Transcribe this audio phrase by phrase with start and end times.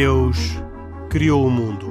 [0.00, 0.36] Deus
[1.10, 1.90] criou o mundo.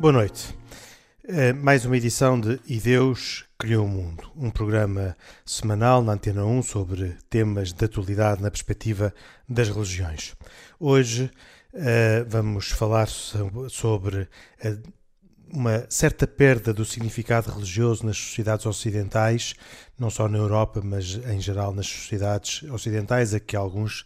[0.00, 0.58] Boa noite.
[1.22, 5.16] Eh, mais uma edição de E Deus Criou o Mundo, um programa
[5.46, 9.14] semanal na Antena 1 sobre temas de atualidade na perspectiva
[9.48, 10.34] das religiões.
[10.80, 11.30] Hoje
[11.72, 14.28] uh, vamos falar sobre
[14.60, 15.03] a
[15.54, 19.54] uma certa perda do significado religioso nas sociedades ocidentais,
[19.96, 24.00] não só na Europa, mas em geral nas sociedades ocidentais, a que alguns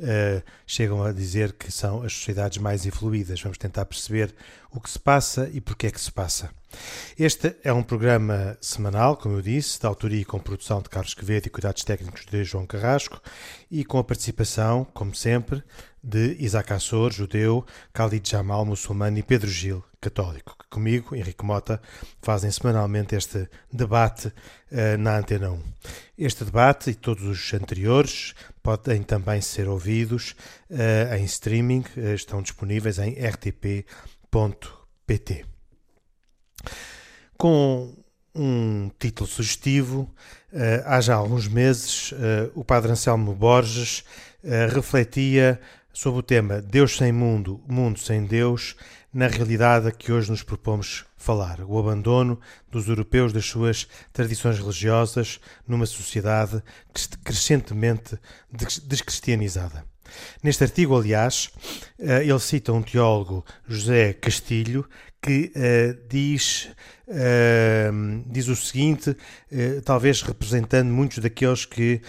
[0.00, 3.40] uh, chegam a dizer que são as sociedades mais evoluídas.
[3.42, 4.34] Vamos tentar perceber
[4.72, 6.48] o que se passa e porque é que se passa.
[7.18, 11.12] Este é um programa semanal, como eu disse, de autoria e com produção de Carlos
[11.12, 13.20] Quevedo e cuidados técnicos de João Carrasco
[13.70, 15.62] e com a participação, como sempre,
[16.04, 21.80] de Isaac Assor, judeu, Khalid Jamal, muçulmano e Pedro Gil, católico, que comigo, Henrique Mota,
[22.20, 25.62] fazem semanalmente este debate uh, na Antena 1.
[26.18, 30.36] Este debate e todos os anteriores podem também ser ouvidos
[30.70, 33.86] uh, em streaming, uh, estão disponíveis em rtp.pt.
[37.38, 37.96] Com
[38.34, 40.12] um título sugestivo,
[40.86, 42.12] há já alguns meses,
[42.54, 44.02] o padre Anselmo Borges
[44.72, 45.60] refletia
[45.94, 48.74] sobre o tema Deus sem mundo, mundo sem Deus,
[49.12, 54.58] na realidade a que hoje nos propomos falar, o abandono dos europeus das suas tradições
[54.58, 56.60] religiosas numa sociedade
[57.22, 58.18] crescentemente
[58.50, 59.86] descristianizada.
[60.42, 61.50] Neste artigo, aliás,
[61.98, 64.86] eh, ele cita um teólogo, José Castilho,
[65.22, 66.68] que uh, diz,
[67.08, 69.16] uh, diz o seguinte,
[69.82, 72.02] talvez representando muitos daqueles que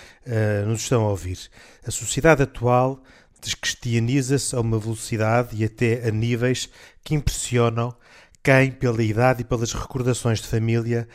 [0.67, 1.39] nos estão a ouvir.
[1.87, 3.01] A sociedade atual
[3.45, 6.69] descristianiza-se a uma velocidade e até a níveis
[7.03, 7.95] que impressionam
[8.43, 11.07] quem, pela idade e pelas recordações de família,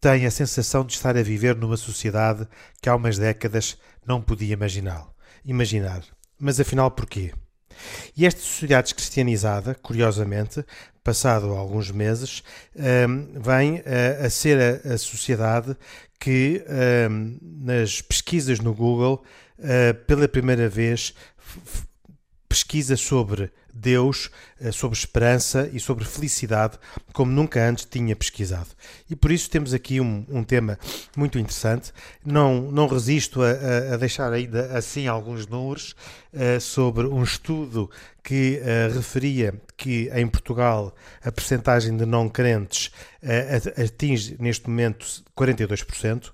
[0.00, 2.46] tem a sensação de estar a viver numa sociedade
[2.80, 3.76] que há umas décadas
[4.06, 5.06] não podia imaginar.
[5.44, 6.02] imaginar.
[6.38, 7.32] Mas afinal, porquê?
[8.16, 10.64] E esta sociedade cristianizada, curiosamente,
[11.02, 12.42] passado alguns meses,
[12.74, 13.82] um, vem
[14.24, 15.76] a, ser a, sociedade
[16.18, 16.64] que,
[17.10, 19.24] um, nas pesquisas no Google,
[19.58, 21.14] uh, pela primeira vez
[22.48, 26.78] pesquisa sobre Deus, eh, sobre esperança e sobre felicidade,
[27.12, 28.68] como nunca antes tinha pesquisado.
[29.10, 30.78] E por isso temos aqui um, um tema
[31.14, 31.92] muito interessante.
[32.24, 35.94] Não, não resisto a, a, deixar ainda assim alguns números
[36.32, 37.90] uh, sobre um estudo
[38.24, 42.90] que uh, referia que em Portugal a percentagem de não crentes
[43.22, 45.06] uh, atinge neste momento
[45.36, 46.32] 42%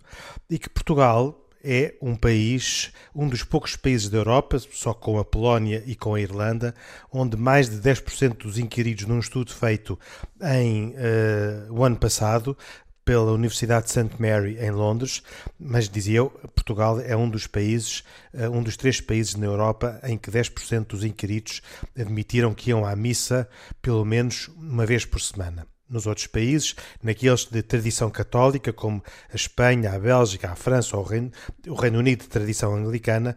[0.48, 5.24] e que Portugal é um país, um dos poucos países da Europa, só com a
[5.24, 6.74] Polónia e com a Irlanda,
[7.12, 9.98] onde mais de 10% dos inquiridos num estudo feito
[10.42, 12.56] em uh, o ano passado
[13.04, 14.10] pela Universidade de St.
[14.18, 15.22] Mary em Londres,
[15.58, 20.00] mas dizia eu, Portugal é um dos países, uh, um dos três países na Europa
[20.04, 21.62] em que 10% dos inquiridos
[21.98, 23.48] admitiram que iam à missa
[23.80, 29.36] pelo menos uma vez por semana nos outros países, naqueles de tradição católica, como a
[29.36, 31.30] Espanha, a Bélgica, a França ou o Reino,
[31.68, 33.36] o Reino Unido de tradição anglicana,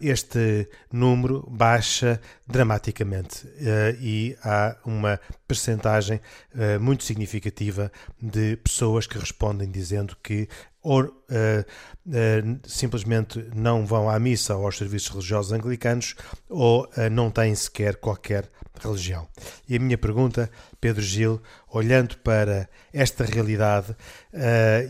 [0.00, 5.18] este número baixa dramaticamente eh, e há uma
[5.48, 6.20] percentagem
[6.54, 7.90] eh, muito significativa
[8.20, 10.48] de pessoas que respondem dizendo que
[10.82, 16.14] ou uh, uh, simplesmente não vão à missa ou aos serviços religiosos anglicanos
[16.48, 18.48] ou uh, não têm sequer qualquer
[18.80, 19.28] religião.
[19.68, 20.50] E a minha pergunta,
[20.80, 23.94] Pedro Gil, olhando para esta realidade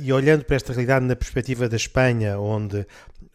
[0.01, 2.87] e olhando para esta realidade na perspectiva da Espanha, onde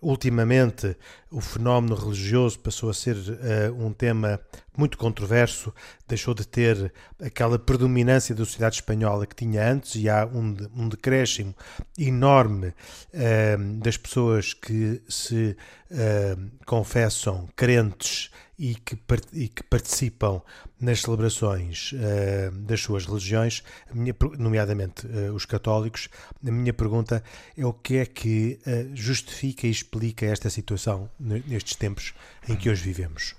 [0.01, 0.95] ultimamente
[1.31, 4.39] o fenómeno religioso passou a ser uh, um tema
[4.77, 5.73] muito controverso,
[6.07, 10.87] deixou de ter aquela predominância da sociedade espanhola que tinha antes e há um, um
[10.87, 11.55] decréscimo
[11.97, 15.57] enorme uh, das pessoas que se
[15.91, 18.97] uh, confessam crentes e que,
[19.33, 20.41] e que participam
[20.79, 23.63] nas celebrações uh, das suas religiões,
[23.93, 26.09] minha, nomeadamente uh, os católicos,
[26.45, 27.23] a minha pergunta
[27.55, 32.13] é o que é que uh, justifica e explica esta situação nestes tempos
[32.47, 33.35] em que hoje vivemos?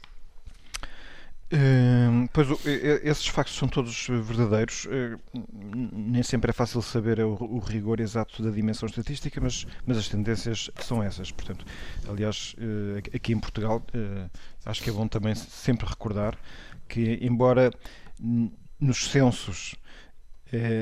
[1.50, 4.84] Uh, pois esses factos são todos verdadeiros.
[4.84, 5.18] Uh,
[5.92, 10.70] nem sempre é fácil saber o, rigor exato da dimensão estatística, mas, mas as tendências
[10.80, 11.30] são essas.
[11.32, 11.64] Portanto,
[12.06, 13.82] aliás, uh, aqui em Portugal,
[14.64, 16.36] acho que é bom também sempre recordar
[16.86, 17.70] que, embora
[18.80, 19.74] nos censos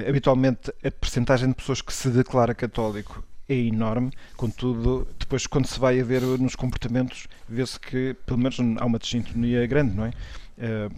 [0.09, 5.79] habitualmente a percentagem de pessoas que se declara católico é enorme, contudo, depois quando se
[5.79, 10.13] vai a ver nos comportamentos, vê-se que pelo menos há uma desintonia grande, não é?
[10.59, 10.89] Eh,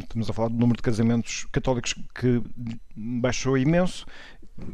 [0.00, 2.42] estamos a falar do número de casamentos católicos que
[2.94, 4.04] baixou imenso,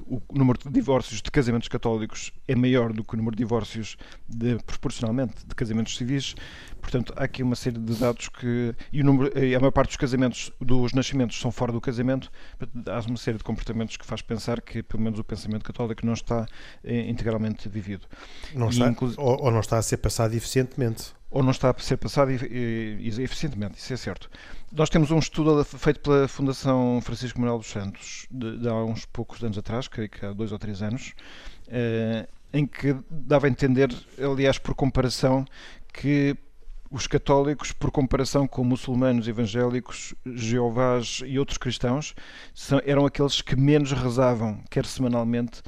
[0.06, 3.96] o número de divórcios de casamentos católicos é maior do que o número de divórcios
[4.28, 6.34] de, proporcionalmente de casamentos civis.
[6.80, 8.74] Portanto, há aqui uma série de dados que.
[8.92, 12.30] E o número, a maior parte dos casamentos, dos nascimentos, são fora do casamento.
[12.86, 16.14] Há uma série de comportamentos que faz pensar que, pelo menos, o pensamento católico não
[16.14, 16.46] está
[16.82, 18.06] eh, integralmente vivido.
[18.54, 21.96] Não está, ou, ou não está a ser passado eficientemente ou não está a ser
[21.96, 24.30] passado eficientemente, isso é certo.
[24.72, 29.04] Nós temos um estudo feito pela Fundação Francisco Manuel dos Santos, de, de, há uns
[29.04, 31.12] poucos anos atrás, creio que há dois ou três anos,
[31.68, 35.44] eh, em que dava a entender, aliás, por comparação,
[35.92, 36.36] que
[36.94, 42.14] os católicos, por comparação com muçulmanos, evangélicos, jeovás e outros cristãos,
[42.54, 45.60] são, eram aqueles que menos rezavam, quer semanalmente,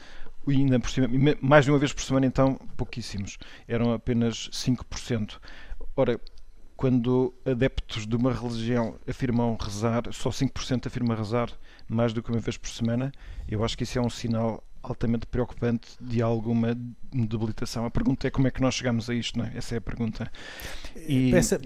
[0.46, 1.08] e ainda por cima,
[1.40, 3.38] mais de uma vez por semana, então, pouquíssimos.
[3.66, 5.38] Eram apenas 5%.
[5.96, 6.20] Ora,
[6.76, 11.50] quando adeptos de uma religião afirmam rezar, só 5% afirma rezar
[11.88, 13.10] mais do que uma vez por semana,
[13.48, 16.76] eu acho que isso é um sinal altamente preocupante de alguma
[17.12, 17.84] debilitação.
[17.84, 19.52] A pergunta é como é que nós chegamos a isto, não é?
[19.56, 20.30] Essa é a pergunta.
[20.94, 21.30] E...
[21.32, 21.60] Pensa,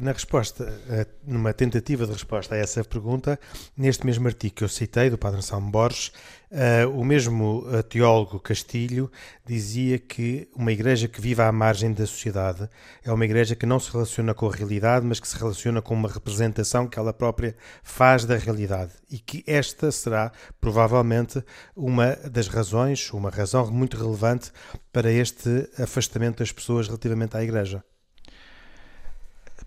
[0.00, 3.38] na resposta, eh, numa tentativa de resposta a essa pergunta,
[3.76, 6.12] neste mesmo artigo que eu citei, do Padre Anselmo Borges,
[6.52, 9.10] Uh, o mesmo uh, teólogo Castilho
[9.42, 12.68] dizia que uma igreja que vive à margem da sociedade
[13.02, 15.94] é uma igreja que não se relaciona com a realidade, mas que se relaciona com
[15.94, 18.92] uma representação que ela própria faz da realidade.
[19.10, 21.42] E que esta será, provavelmente,
[21.74, 24.52] uma das razões, uma razão muito relevante
[24.92, 27.82] para este afastamento das pessoas relativamente à igreja.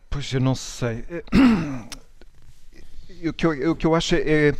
[0.08, 1.04] Pois eu não sei.
[3.24, 4.54] O que eu, o que eu acho é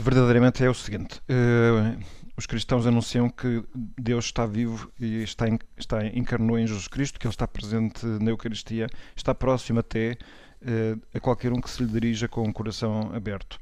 [0.00, 1.98] verdadeiramente é o seguinte: uh,
[2.36, 3.62] os cristãos anunciam que
[3.98, 5.46] Deus está vivo e está,
[5.76, 10.16] está encarnou em Jesus Cristo, que Ele está presente na Eucaristia, está próximo até
[10.62, 13.58] uh, a qualquer um que se lhe dirija com o coração aberto.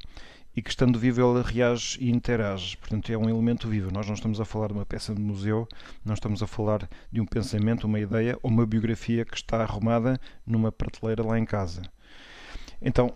[0.56, 2.76] E que estando vivo ele reage e interage.
[2.78, 3.92] Portanto, é um elemento vivo.
[3.92, 5.68] Nós não estamos a falar de uma peça de museu,
[6.04, 10.20] não estamos a falar de um pensamento, uma ideia ou uma biografia que está arrumada
[10.44, 11.82] numa prateleira lá em casa.
[12.82, 13.14] Então,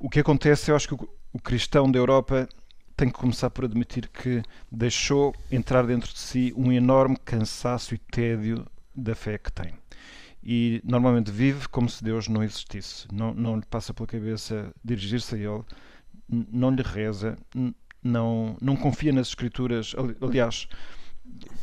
[0.00, 0.96] o que acontece, eu acho que
[1.32, 2.48] o cristão da Europa
[2.96, 7.98] tem que começar por admitir que deixou entrar dentro de si um enorme cansaço e
[7.98, 9.72] tédio da fé que tem.
[10.42, 13.06] E normalmente vive como se Deus não existisse.
[13.12, 15.64] Não, não lhe passa pela cabeça dirigir-se a Ele,
[16.28, 17.38] não lhe reza,
[18.02, 20.68] não, não confia nas Escrituras, aliás,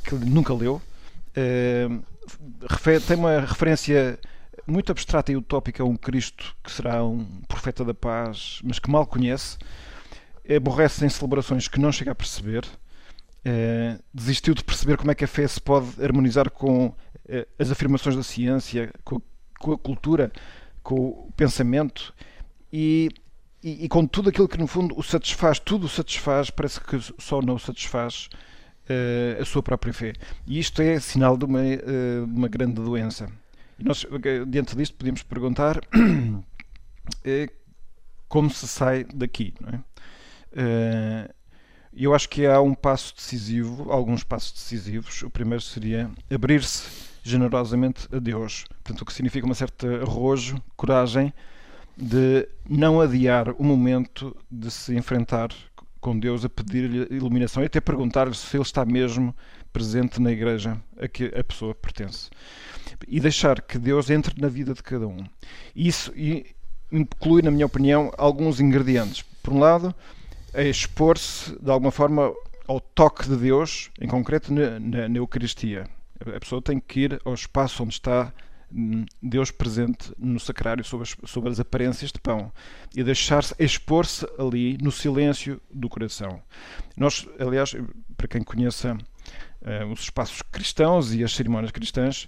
[0.03, 0.81] que nunca leu.
[1.37, 2.03] Uh,
[3.07, 4.19] tem uma referência
[4.67, 9.07] muito abstrata e utópica um Cristo que será um profeta da paz, mas que mal
[9.07, 9.57] conhece,
[10.55, 12.65] aborrece em celebrações que não chega a perceber,
[13.43, 16.93] é, desistiu de perceber como é que a fé se pode harmonizar com
[17.27, 19.21] é, as afirmações da ciência, com,
[19.71, 20.31] a cultura,
[20.83, 22.13] com o pensamento
[22.71, 23.09] e,
[23.63, 26.99] e, e, com tudo aquilo que no fundo o satisfaz, tudo o satisfaz, parece que
[27.17, 28.27] só não o satisfaz
[28.89, 30.13] é, a sua própria fé.
[30.45, 33.29] E isto é sinal de uma, de uma grande doença.
[33.79, 34.05] E nós,
[34.47, 35.79] diante disto, podemos perguntar
[37.23, 37.49] eh,
[38.27, 39.53] como se sai daqui.
[39.61, 39.79] Não é?
[40.55, 41.33] Eh,
[41.93, 45.23] eu acho que há um passo decisivo, alguns passos decisivos.
[45.23, 48.65] O primeiro seria abrir-se generosamente a Deus.
[48.83, 51.33] Portanto, o que significa uma certa arrojo, coragem
[51.97, 55.49] de não adiar o momento de se enfrentar
[55.99, 59.35] com Deus a pedir-lhe iluminação e até perguntar-lhe se ele está mesmo
[59.77, 62.31] presente na igreja a que a pessoa pertence
[63.07, 65.23] e deixar que Deus entre na vida de cada um.
[65.75, 66.11] Isso
[66.91, 69.23] inclui, na minha opinião, alguns ingredientes.
[69.43, 69.93] Por um lado,
[70.51, 72.33] é expor-se de alguma forma
[72.67, 75.87] ao toque de Deus, em concreto na, na, na, Eucaristia.
[76.21, 78.33] A pessoa tem que ir ao espaço onde está
[78.73, 82.51] hum, Deus presente no sacrário sobre as, sobre as aparências de pão
[82.95, 86.41] e deixar-se expor-se ali no silêncio do coração.
[86.97, 87.75] Nós, aliás,
[88.17, 88.97] para quem conheça
[89.91, 92.27] os espaços cristãos e as cerimónias cristãs,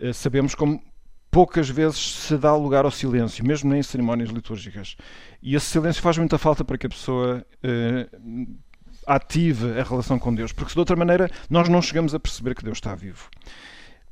[0.00, 0.82] eh, sabemos como
[1.30, 4.96] poucas vezes se dá lugar ao silêncio, mesmo em cerimónias litúrgicas.
[5.42, 8.58] E esse silêncio faz muita falta para que a pessoa uh,
[9.06, 12.54] ative a relação com Deus, porque se de outra maneira nós não chegamos a perceber
[12.54, 13.28] que Deus está vivo.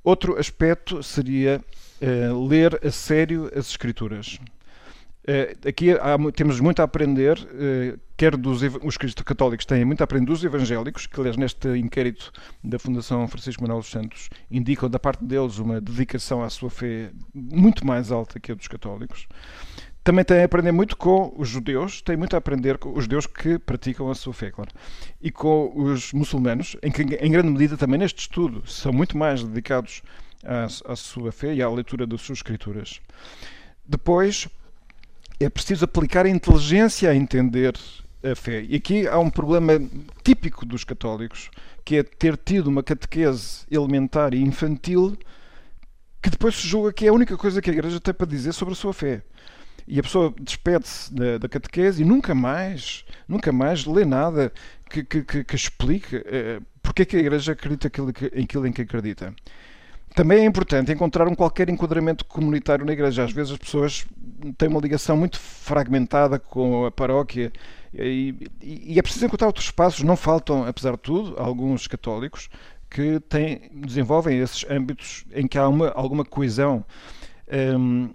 [0.05, 1.65] Outro aspecto seria
[2.49, 4.39] ler a sério as Escrituras.
[5.29, 10.05] Uh, aqui há, temos muito a aprender, uh, quer dos os católicos têm muito a
[10.05, 12.31] aprender dos evangélicos, que aliás neste inquérito
[12.63, 17.11] da Fundação Francisco Manuel dos Santos indicam da parte deles uma dedicação à sua fé
[17.35, 19.27] muito mais alta que a dos católicos.
[20.05, 23.27] Também têm a aprender muito com os judeus, têm muito a aprender com os judeus
[23.27, 24.71] que praticam a sua fé, claro.
[25.21, 29.43] E com os muçulmanos, em que em grande medida também neste estudo são muito mais
[29.43, 30.03] dedicados
[30.45, 33.01] à, à sua fé e à leitura das suas escrituras.
[33.85, 34.49] Depois,
[35.39, 37.75] é preciso aplicar a inteligência a entender
[38.23, 38.63] a fé.
[38.63, 39.81] E aqui há um problema
[40.25, 41.51] típico dos católicos,
[41.85, 45.17] que é ter tido uma catequese elementar e infantil
[46.23, 48.53] que depois se julga que é a única coisa que a Igreja tem para dizer
[48.53, 49.23] sobre a sua fé.
[49.87, 54.53] E a pessoa despede-se da, da, catequese e nunca mais, nunca mais lê nada
[54.91, 58.73] que, que, que, que explique eh, porque é que a Igreja acredita aquilo, aquilo em
[58.73, 59.33] que acredita.
[60.15, 63.25] Também é importante encontrar um qualquer enquadramento comunitário na Igreja.
[63.25, 64.07] Às vezes as pessoas
[64.57, 67.53] têm uma ligação muito fragmentada com a paróquia
[67.93, 70.03] e, e é preciso encontrar outros espaços.
[70.03, 72.49] Não faltam, apesar de tudo, alguns católicos
[72.89, 76.85] que têm, desenvolvem esses âmbitos em que há uma, alguma coesão.
[77.79, 78.11] Um,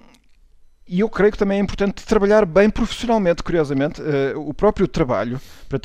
[0.92, 5.40] e eu creio que também é importante trabalhar bem profissionalmente, curiosamente, uh, o próprio trabalho,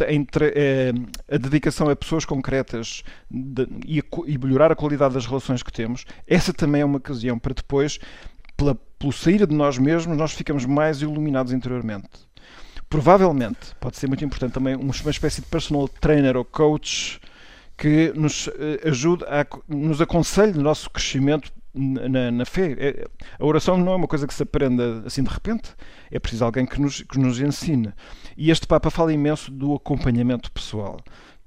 [0.08, 5.24] entre, uh, a dedicação a pessoas concretas de, e, a, e, melhorar a qualidade das
[5.24, 8.00] relações que temos, essa também é uma ocasião para depois,
[8.56, 12.10] pela, pelo sair de nós mesmos, nós ficamos mais iluminados interiormente.
[12.88, 17.20] Provavelmente, pode ser muito importante também uma espécie de personal trainer ou coach
[17.76, 22.74] que nos eh, ajude, a, nos aconselhe no nosso crescimento na, na, fé.
[22.78, 23.06] É,
[23.38, 25.70] a oração não é uma coisa que se aprenda assim de repente,
[26.10, 27.92] é preciso alguém que nos, que nos ensine.
[28.36, 30.98] E este Papa fala imenso do acompanhamento pessoal,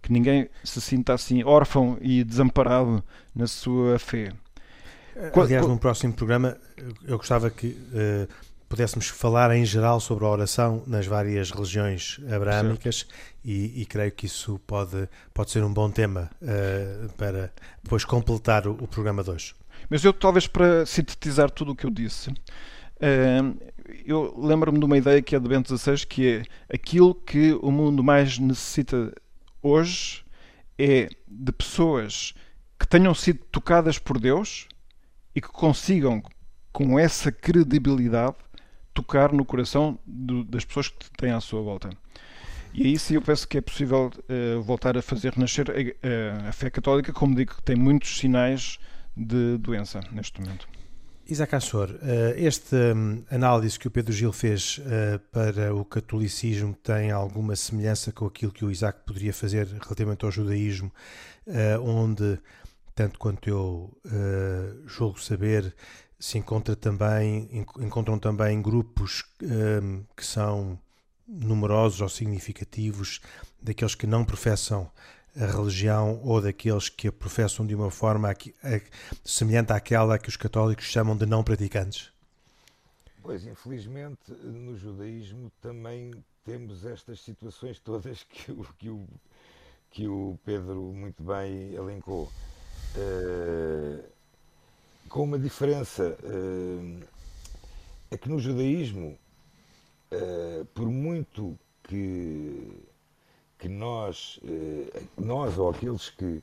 [0.02, 3.04] que ninguém se sinta assim órfão e desamparado
[3.36, 4.32] na sua fé.
[5.36, 6.58] Aliás, num próximo programa,
[7.06, 8.28] eu gostava que uh,
[8.70, 13.08] pudéssemos falar em geral sobre a oração nas várias religiões abraâmicas
[13.44, 17.52] e, e, creio que isso pode, pode ser um bom tema uh, para
[17.84, 19.56] depois completar o, o, programa de hoje.
[19.90, 23.58] Mas eu, talvez para sintetizar tudo o que eu disse, uh,
[24.06, 26.44] eu lembro-me de uma ideia que é de Bento XVI, que é
[26.74, 29.14] aquilo que o mundo mais necessita
[29.62, 30.24] hoje
[30.78, 32.34] é de pessoas
[32.80, 34.68] que tenham sido tocadas por Deus
[35.36, 36.24] e que consigam,
[36.72, 38.36] com essa credibilidade,
[38.94, 41.90] tocar no coração do, das pessoas que têm à sua volta.
[42.74, 46.52] E aí sim eu penso que é possível uh, voltar a fazer renascer a, a,
[46.52, 48.78] fé católica, como digo, que tem muitos sinais
[49.20, 50.68] de doença neste momento.
[51.28, 51.98] Isaac Assor, uh,
[52.36, 58.12] esta um, análise que o Pedro Gil fez uh, para o catolicismo tem alguma semelhança
[58.12, 60.92] com aquilo que o Isaac poderia fazer relativamente ao judaísmo,
[61.84, 62.40] onde,
[62.94, 63.92] tanto quanto eu
[64.86, 65.74] julgo saber,
[66.20, 70.78] se encontra também, encontram também grupos um, que são
[71.28, 73.22] numerosos ou significativos
[73.62, 74.92] daqueles que não professam
[75.36, 78.30] a religião ou daqueles que a professam de uma forma
[79.24, 82.12] semelhante àquela que os católicos chamam de não praticantes?
[83.22, 86.12] Pois, infelizmente, no judaísmo também
[86.46, 89.08] temos estas situações todas que o, que o,
[89.92, 92.32] que o Pedro muito bem elencou.
[92.96, 94.04] Uh,
[95.10, 96.16] com uma diferença.
[96.24, 97.04] Uh,
[98.12, 99.18] é que no judaísmo,
[100.12, 102.84] uh, por muito que,
[103.60, 106.42] que nós, uh, nós ou aqueles que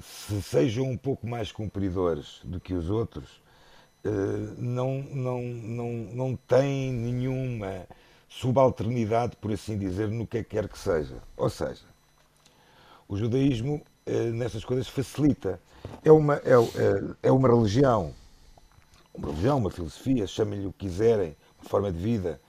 [0.00, 3.42] se sejam um pouco mais cumpridores do que os outros,
[4.56, 7.86] não, não, não, não têm nenhuma
[8.28, 11.16] subalternidade, por assim dizer, no que é quer que seja.
[11.36, 11.84] Ou seja,
[13.08, 13.82] o judaísmo
[14.34, 15.60] nestas coisas facilita.
[16.04, 16.54] É uma, é,
[17.24, 18.14] é uma religião,
[19.14, 22.40] uma religião, uma filosofia, chamem-lhe o que quiserem, uma forma de vida,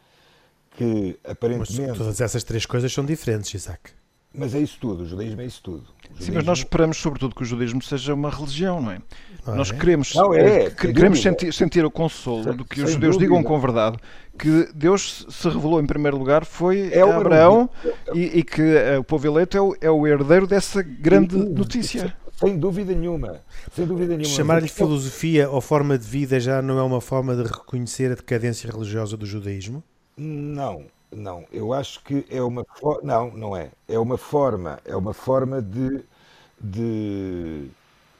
[0.71, 1.89] que aparentemente.
[1.89, 3.91] Mas todas essas três coisas são diferentes, Isaac.
[4.33, 5.85] Mas é isso tudo, o judaísmo é isso tudo.
[6.03, 6.25] Judaísmo...
[6.25, 9.01] Sim, mas nós esperamos sobretudo que o judaísmo seja uma religião, não é?
[9.45, 9.75] Não nós é?
[9.75, 13.35] queremos, não, é, queremos sentir, sentir, o consolo de que os judeus dúvida.
[13.35, 13.97] digam com verdade
[14.37, 17.69] que Deus se revelou em primeiro lugar foi é a Abraão
[18.13, 22.15] e, e, que uh, o povo eleito é o, é o herdeiro dessa grande notícia.
[22.39, 23.41] Sem dúvida nenhuma.
[23.75, 24.33] Sem dúvida nenhuma.
[24.33, 28.71] Chamar-lhe filosofia ou forma de vida já não é uma forma de reconhecer a decadência
[28.71, 29.83] religiosa do judaísmo?
[30.21, 31.45] Não, não.
[31.51, 32.65] Eu acho que é uma
[33.01, 33.71] não, não é.
[33.87, 36.03] É uma forma, é uma forma de
[36.61, 37.69] de,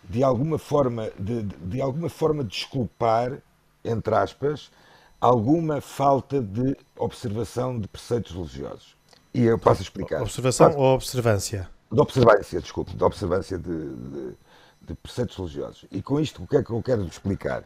[0.06, 3.38] de alguma forma de, de alguma forma desculpar
[3.84, 4.72] entre aspas
[5.20, 8.96] alguma falta de observação de preceitos religiosos.
[9.34, 10.22] E eu passo a explicar.
[10.22, 11.70] Observação ou observância?
[11.92, 14.38] de observância, desculpe, de observância de, de,
[14.82, 15.86] de, preceitos religiosos.
[15.92, 17.64] E com isto, o que é que eu quero explicar?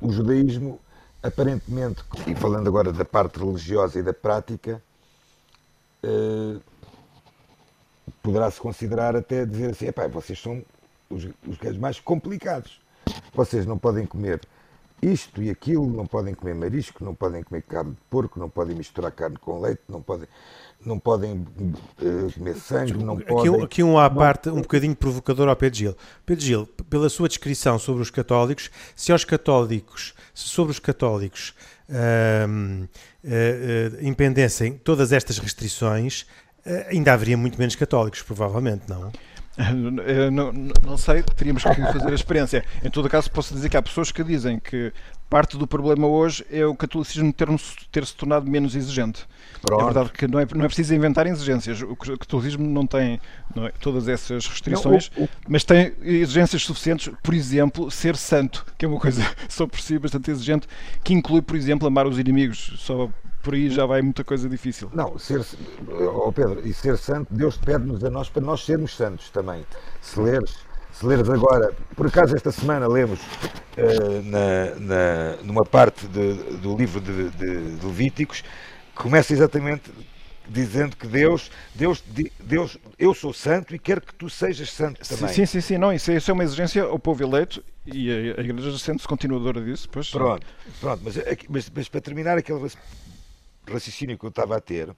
[0.00, 0.80] O judaísmo,
[1.22, 4.82] aparentemente, e falando agora da parte religiosa e da prática,
[6.02, 6.58] eh,
[8.22, 10.62] poderá-se considerar até dizer assim: vocês são
[11.08, 12.80] os, os mais complicados.
[13.34, 14.40] Vocês não podem comer
[15.02, 18.76] isto e aquilo, não podem comer marisco, não podem comer carne de porco, não podem
[18.76, 20.28] misturar carne com leite, não podem
[20.84, 23.62] não podem uh, comer sangue, não aqui, podem...
[23.62, 25.96] Aqui um à parte, um bocadinho provocador ao Pedro Gil.
[26.24, 31.54] Pedro Gil, pela sua descrição sobre os católicos, se aos católicos, se sobre os católicos
[31.88, 36.26] uh, uh, impendessem todas estas restrições,
[36.88, 39.10] ainda haveria muito menos católicos, provavelmente, não?
[40.32, 42.64] Não, não, sei, teríamos que fazer a experiência.
[42.82, 44.92] Em todo caso, posso dizer que há pessoas que dizem que
[45.28, 47.48] parte do problema hoje é o catolicismo ter,
[47.92, 49.26] ter se tornado menos exigente.
[49.62, 49.80] Pronto.
[49.80, 51.82] É verdade que não é, não é preciso inventar exigências.
[51.82, 53.20] O catolicismo não tem
[53.54, 55.28] não é, todas essas restrições, não, o, o...
[55.48, 59.98] mas tem exigências suficientes, por exemplo, ser santo, que é uma coisa só por si
[59.98, 60.66] bastante exigente,
[61.04, 62.74] que inclui, por exemplo, amar os inimigos.
[62.78, 63.08] Só
[63.42, 64.90] por aí já vai muita coisa difícil.
[64.92, 65.44] Não, ser,
[65.88, 69.64] oh Pedro, e ser santo, Deus pede-nos a nós para nós sermos santos também.
[70.00, 70.56] Se leres,
[70.92, 76.76] se leres agora, por acaso esta semana lemos uh, na, na, numa parte de, do
[76.76, 78.44] livro de, de, de Levíticos,
[78.94, 79.90] começa exatamente
[80.50, 82.02] dizendo que Deus, Deus,
[82.40, 85.32] Deus, eu sou santo e quero que tu sejas santo também.
[85.32, 88.40] Sim, sim, sim, não, isso, é, isso é uma exigência ao povo eleito e a,
[88.40, 89.88] a Igreja sente-se continuadora disso.
[89.90, 90.44] Pois, pronto,
[90.80, 91.16] pronto mas,
[91.48, 92.58] mas, mas, para terminar aquele
[93.72, 94.94] raciocínio que eu estava a ter,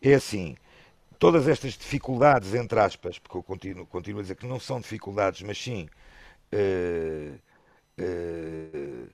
[0.00, 0.56] é assim,
[1.18, 5.42] todas estas dificuldades, entre aspas, porque eu continuo, continuo a dizer que não são dificuldades,
[5.42, 5.88] mas sim
[6.52, 7.40] uh,
[7.98, 9.08] uh,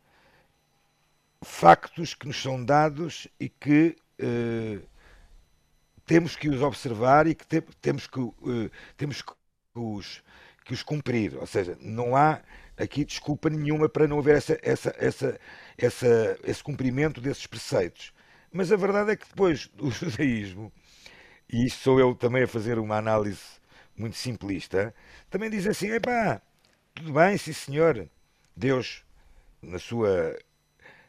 [1.42, 4.86] factos que nos são dados e que uh,
[6.04, 8.20] temos que os observar e que te, temos que,
[8.96, 9.32] temos que
[9.74, 10.22] os,
[10.64, 11.36] que os cumprir.
[11.36, 12.40] Ou seja, não há
[12.76, 15.40] aqui desculpa nenhuma para não haver essa, essa, essa,
[15.78, 18.12] essa, esse cumprimento desses preceitos.
[18.52, 20.72] Mas a verdade é que depois o judaísmo,
[21.48, 23.40] e isto sou eu também a fazer uma análise
[23.96, 24.94] muito simplista,
[25.28, 26.42] também diz assim: epá,
[26.94, 28.08] tudo bem, sim senhor,
[28.56, 29.04] Deus,
[29.62, 30.36] na sua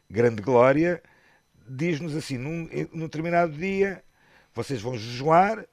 [0.08, 1.02] grande glória,
[1.68, 4.04] diz-nos assim: num, num determinado dia,
[4.54, 5.66] vocês vão jejuar,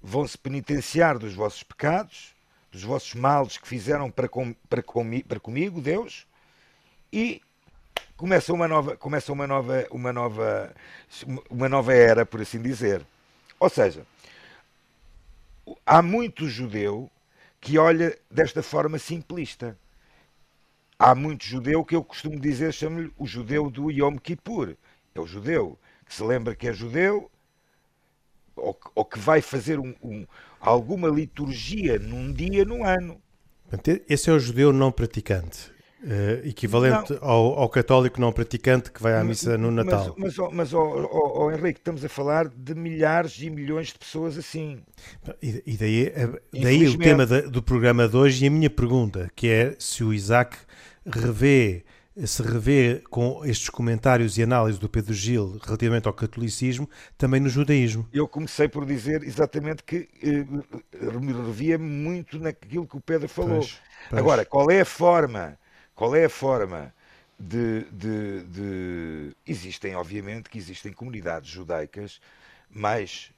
[0.00, 2.34] vão se penitenciar dos vossos pecados,
[2.70, 6.26] dos vossos males que fizeram para, com, para, comi, para comigo, Deus,
[7.12, 7.42] e
[8.18, 10.74] começa uma nova, começa uma nova, uma nova,
[11.48, 13.00] uma nova era, por assim dizer.
[13.60, 14.04] Ou seja,
[15.86, 17.08] há muito judeu
[17.60, 19.78] que olha desta forma simplista.
[20.98, 24.74] Há muito judeu que eu costumo dizer, chamo-lhe o judeu do Yom Kippur.
[25.14, 27.30] É o judeu que se lembra que é judeu
[28.56, 30.26] ou, ou que vai fazer um, um,
[30.60, 33.22] alguma liturgia num dia no ano.
[34.08, 35.77] Esse é o judeu não praticante.
[36.00, 40.14] Uh, equivalente ao, ao, católico não praticante que vai à missa no Natal.
[40.16, 43.98] Mas, mas, mas oh, oh, oh, Henrique, estamos a falar de milhares e milhões de
[43.98, 44.80] pessoas assim.
[45.42, 49.28] E, e daí, eh, daí o tema do programa de hoje e a minha pergunta,
[49.34, 50.56] que é se o Isaac
[51.04, 51.84] revê,
[52.24, 57.48] se revê com estes comentários e análises do Pedro Gil relativamente ao catolicismo, também no
[57.48, 58.06] judaísmo.
[58.12, 60.44] Eu comecei por dizer exatamente que eh,
[61.18, 63.58] me revia muito naquilo que o Pedro falou.
[63.58, 63.80] Pois,
[64.10, 64.20] pois.
[64.20, 65.58] Agora, qual é a forma
[65.98, 66.94] qual é a forma
[67.36, 72.20] de, de, de, Existem, obviamente, que existem comunidades judaicas
[72.70, 73.32] mais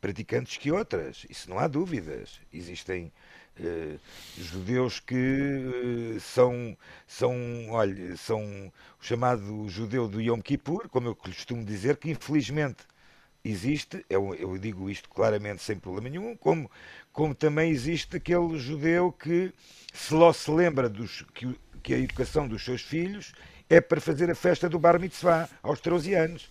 [0.00, 2.40] praticantes que outras, isso não há dúvidas.
[2.52, 3.12] Existem
[3.60, 3.96] eh,
[4.36, 7.32] judeus que eh, são, são,
[7.70, 8.42] olha, são
[9.00, 12.84] o chamado judeu do Yom Kippur, como eu costumo dizer, que infelizmente
[13.44, 16.68] existe, eu, eu digo isto claramente sem problema nenhum, como,
[17.12, 19.52] como também existe aquele judeu que
[19.92, 23.32] se lá se lembra dos que que a educação dos seus filhos
[23.68, 26.50] é para fazer a festa do Bar Mitzvah aos 13 anos.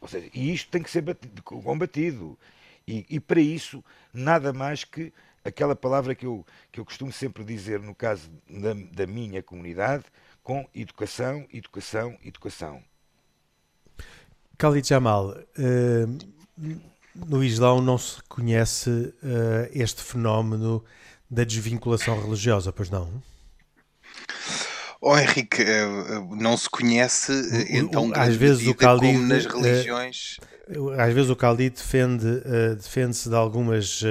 [0.00, 2.38] Ou seja, e isto tem que ser batido, combatido.
[2.86, 5.12] E, e, para isso, nada mais que
[5.44, 10.04] aquela palavra que eu, que eu costumo sempre dizer no caso da, da minha comunidade,
[10.42, 12.82] com educação, educação, educação.
[14.58, 16.18] Khalid Jamal, uh,
[17.14, 20.84] no Islão não se conhece uh, este fenómeno
[21.30, 23.22] da desvinculação religiosa, pois não?
[25.00, 29.46] Oh Henrique, eh, eh, não se conhece eh, então às vezes o Khalid, como nas
[29.46, 30.38] religiões.
[30.98, 32.42] Às vezes o Khalid defende,
[32.76, 34.02] defende-se de algumas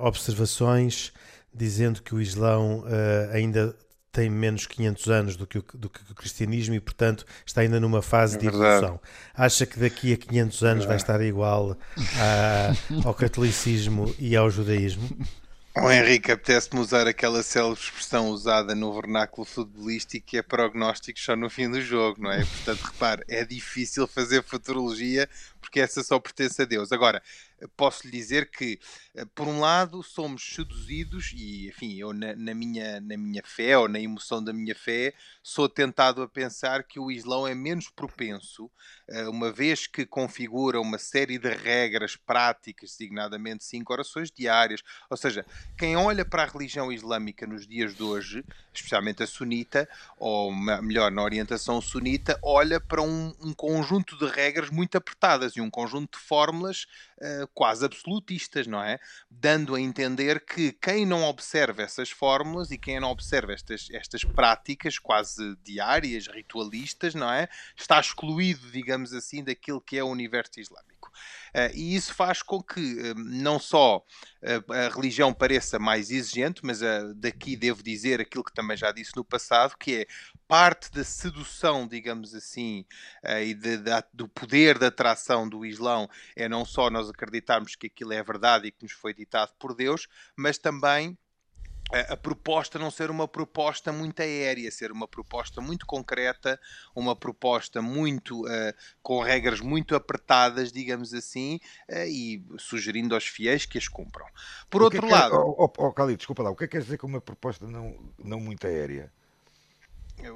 [0.00, 1.12] observações
[1.54, 2.84] dizendo que o Islão
[3.32, 3.76] ainda
[4.10, 7.78] tem menos 500 anos do que, o, do que o cristianismo e, portanto, está ainda
[7.78, 9.00] numa fase é de evolução.
[9.32, 11.76] Acha que daqui a 500 anos é vai estar igual
[12.18, 15.08] a, ao catolicismo e ao judaísmo?
[15.76, 21.36] Oh, Henrique, apetece-me usar aquela célebre expressão usada no vernáculo futebolístico que é prognóstico só
[21.36, 22.44] no fim do jogo, não é?
[22.44, 25.28] Portanto, repare, é difícil fazer futurologia
[25.60, 26.90] porque essa só pertence a Deus.
[26.90, 27.22] Agora,
[27.68, 28.78] posso lhe dizer que,
[29.14, 33.76] eh, por um lado, somos seduzidos, e enfim, eu na, na, minha, na minha fé
[33.76, 37.88] ou na emoção da minha fé, sou tentado a pensar que o Islão é menos
[37.88, 38.70] propenso,
[39.08, 44.82] eh, uma vez que configura uma série de regras práticas, designadamente cinco orações diárias.
[45.08, 45.44] Ou seja,
[45.76, 51.10] quem olha para a religião islâmica nos dias de hoje, especialmente a sunita, ou melhor,
[51.10, 56.18] na orientação sunita, olha para um, um conjunto de regras muito apertadas e um conjunto
[56.18, 56.86] de fórmulas
[57.18, 58.98] uh, quase absolutistas, não é?
[59.30, 64.24] Dando a entender que quem não observa essas fórmulas e quem não observa estas, estas
[64.24, 67.48] práticas quase diárias, ritualistas, não é?
[67.76, 70.89] Está excluído, digamos assim, daquilo que é o universo islâmico.
[71.50, 76.60] Uh, e isso faz com que uh, não só uh, a religião pareça mais exigente,
[76.64, 76.80] mas
[77.16, 80.06] daqui devo dizer aquilo que também já disse no passado, que é
[80.46, 82.84] parte da sedução, digamos assim,
[83.44, 87.86] e de, de, do poder da atração do Islão é não só nós acreditarmos que
[87.86, 91.16] aquilo é verdade e que nos foi ditado por Deus, mas também
[91.92, 96.58] a, proposta não ser uma proposta muito aérea, ser uma proposta muito concreta,
[96.94, 103.66] uma proposta muito uh, com regras muito apertadas, digamos assim, uh, e sugerindo aos fiéis
[103.66, 104.26] que as cumpram.
[104.68, 105.36] Por o que outro é que, lado.
[105.36, 107.66] Oh, oh, oh, Cali, desculpa lá, o que é que quer dizer com uma proposta
[107.66, 109.12] não, não muito aérea?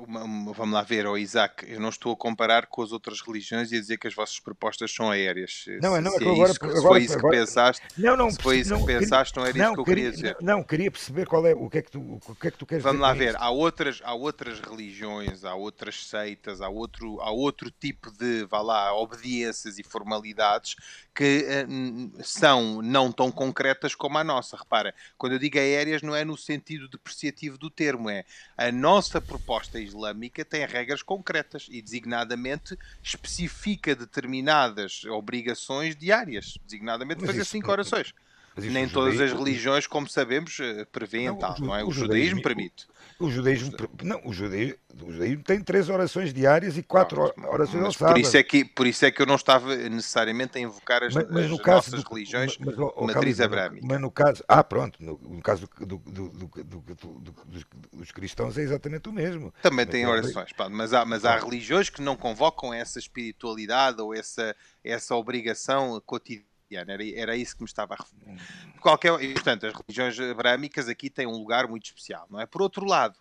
[0.07, 3.77] Vamos lá ver, oh Isaac, eu não estou a comparar com as outras religiões e
[3.77, 5.65] a dizer que as vossas propostas são aéreas.
[5.81, 8.31] Não, não, se, é agora, isso, agora, se foi isso agora, que pensaste, não, não,
[8.31, 10.37] se foi isso não, que pensaste, não era não, isso que eu queria, dizer.
[10.41, 12.67] Não, queria perceber qual é, o que é que tu, o que é que tu
[12.67, 13.09] queres vamos dizer.
[13.09, 17.71] Vamos lá ver, há outras, há outras religiões, há outras seitas, há outro, há outro
[17.71, 20.77] tipo de, vá lá, obediências e formalidades
[21.15, 24.57] que uh, são não tão concretas como a nossa.
[24.57, 28.25] Repara, quando eu digo aéreas não é no sentido depreciativo do termo, é
[28.57, 37.31] a nossa proposta islâmica tem regras concretas e, designadamente, especifica determinadas obrigações diárias, designadamente Mas
[37.31, 38.15] fazer isso, cinco orações.
[38.57, 41.83] Nem todas as religiões, como sabemos, eh, prevêem tal, não é?
[41.83, 42.87] O, o judaísmo, judaísmo permite.
[43.19, 47.49] O, o judaísmo, não, o judaísmo, o judaísmo tem três orações diárias e quatro não,
[47.49, 48.15] orações ao sábado.
[48.15, 51.15] Por isso, é que, por isso é que eu não estava necessariamente a invocar as,
[51.15, 53.85] mas, mas as nossas do, religiões mas, mas, oh, matriz abrâmica.
[53.87, 59.13] Mas no caso, ah, pronto, no, no caso do, dos, dos, cristãos é exatamente o
[59.13, 59.53] mesmo.
[59.63, 64.01] Também tem é orações, pá, mas, há, mas há religiões que não convocam essa espiritualidade
[64.01, 68.41] ou essa, essa obrigação cotidiana era, era isso que me estava a referir.
[68.81, 72.47] Qualquer, e, portanto, as religiões abrâmicas aqui têm um lugar muito especial, não é?
[72.47, 73.19] Por outro lado,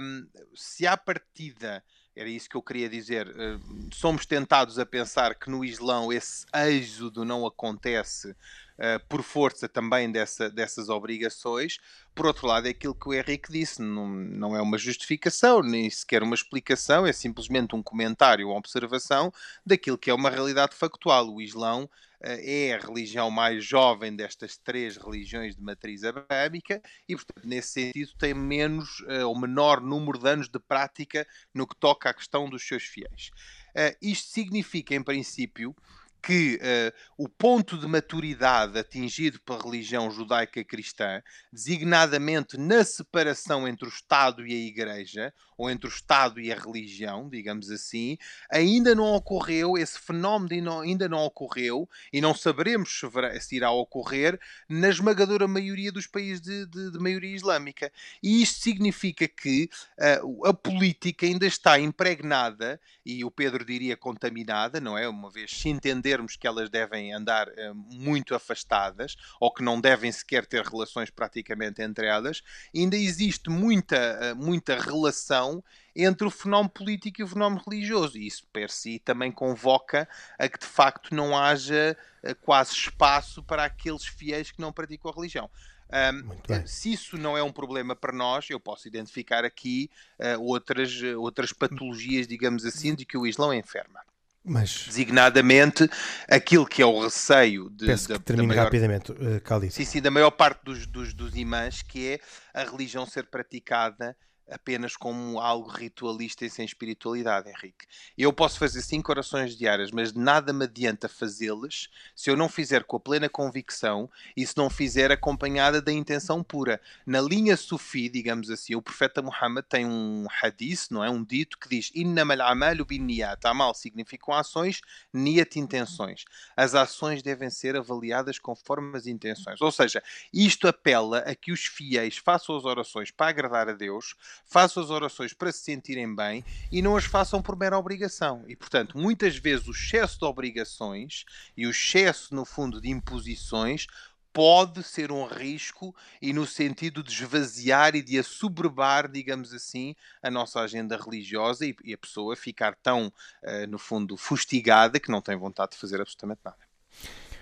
[0.00, 1.82] um, se há partida,
[2.14, 3.60] era isso que eu queria dizer, uh,
[3.92, 8.34] somos tentados a pensar que no Islão esse êxodo não acontece
[8.72, 11.78] Uh, por força também dessa, dessas obrigações.
[12.14, 15.88] Por outro lado, é aquilo que o Henrique disse, não, não é uma justificação, nem
[15.88, 19.32] sequer uma explicação, é simplesmente um comentário, uma observação
[19.64, 21.28] daquilo que é uma realidade factual.
[21.28, 21.88] O Islão
[22.22, 28.12] é a religião mais jovem destas três religiões de matriz abrâmica e, portanto, nesse sentido,
[28.18, 32.48] tem menos uh, ou menor número de anos de prática no que toca à questão
[32.48, 33.30] dos seus fiéis.
[33.70, 35.74] Uh, isto significa, em princípio,
[36.22, 41.20] que uh, o ponto de maturidade atingido pela religião judaica cristã,
[41.52, 46.56] designadamente na separação entre o Estado e a Igreja, ou entre o Estado e a
[46.56, 48.16] religião, digamos assim,
[48.50, 53.00] ainda não ocorreu, esse fenómeno ainda não ocorreu, e não saberemos
[53.40, 57.92] se irá ocorrer na esmagadora maioria dos países de, de, de maioria islâmica.
[58.22, 64.80] E isto significa que uh, a política ainda está impregnada, e o Pedro diria contaminada,
[64.80, 65.08] não é?
[65.08, 65.68] Uma vez se
[66.12, 71.10] entendermos que elas devem andar uh, muito afastadas, ou que não devem sequer ter relações
[71.10, 72.42] praticamente entre elas,
[72.74, 73.96] ainda existe muita,
[74.32, 75.62] uh, muita relação
[75.94, 78.18] entre o fenómeno político e o fenómeno religioso.
[78.18, 83.42] E isso, per si, também convoca a que, de facto, não haja uh, quase espaço
[83.42, 85.50] para aqueles fiéis que não praticam a religião.
[85.94, 90.90] Um, se isso não é um problema para nós, eu posso identificar aqui uh, outras,
[91.18, 94.00] outras patologias, digamos assim, de que o Islão é enferma.
[94.44, 94.86] Mas...
[94.86, 95.88] Designadamente
[96.28, 97.86] aquilo que é o receio de.
[97.86, 98.64] Peço da, que termine maior...
[98.64, 102.20] rapidamente, uh, Sim, sim, da maior parte dos, dos, dos imãs, que é
[102.52, 104.16] a religião ser praticada
[104.52, 107.86] apenas como algo ritualista e sem espiritualidade, Henrique.
[108.16, 112.84] Eu posso fazer cinco orações diárias, mas nada me adianta fazê-las se eu não fizer
[112.84, 116.80] com a plena convicção e se não fizer acompanhada da intenção pura.
[117.06, 121.10] Na linha sufi, digamos assim, o profeta Muhammad tem um hadith, não é?
[121.10, 123.44] Um dito que diz Innamal amalu bin niyat.
[123.46, 124.80] Amal significam ações,
[125.12, 126.24] niyat intenções.
[126.56, 129.60] As ações devem ser avaliadas conforme as intenções.
[129.60, 134.14] Ou seja, isto apela a que os fiéis façam as orações para agradar a Deus,
[134.44, 138.44] façam as orações para se sentirem bem e não as façam por mera obrigação.
[138.48, 141.24] E, portanto, muitas vezes o excesso de obrigações
[141.56, 143.86] e o excesso, no fundo, de imposições
[144.32, 150.30] pode ser um risco e no sentido de esvaziar e de assoberbar, digamos assim, a
[150.30, 153.08] nossa agenda religiosa e, e a pessoa ficar tão,
[153.42, 156.56] uh, no fundo, fustigada que não tem vontade de fazer absolutamente nada.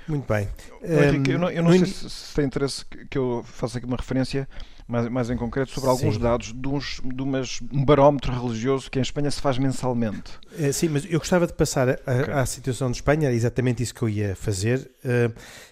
[0.08, 0.48] Muito bem.
[0.82, 3.96] Henrique, eu não, eu não sei se, se, tem interesse que eu faça aqui uma
[3.96, 4.48] referência
[4.90, 6.20] mais, mais em concreto sobre alguns sim.
[6.20, 10.32] dados de, uns, de umas, um barómetro religioso que em Espanha se faz mensalmente.
[10.58, 12.34] É, sim, mas eu gostava de passar a, okay.
[12.34, 14.90] à situação de Espanha, era exatamente isso que eu ia fazer.
[15.04, 15.30] Uh,